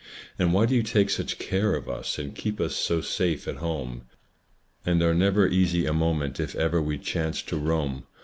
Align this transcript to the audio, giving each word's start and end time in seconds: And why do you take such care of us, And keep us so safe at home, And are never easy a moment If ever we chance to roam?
And 0.39 0.51
why 0.51 0.65
do 0.65 0.73
you 0.73 0.81
take 0.81 1.11
such 1.11 1.37
care 1.37 1.75
of 1.75 1.87
us, 1.87 2.17
And 2.17 2.33
keep 2.33 2.59
us 2.59 2.73
so 2.75 3.01
safe 3.01 3.47
at 3.47 3.57
home, 3.57 4.05
And 4.83 5.03
are 5.03 5.13
never 5.13 5.47
easy 5.47 5.85
a 5.85 5.93
moment 5.93 6.39
If 6.39 6.55
ever 6.55 6.81
we 6.81 6.97
chance 6.97 7.43
to 7.43 7.55
roam? 7.57 8.07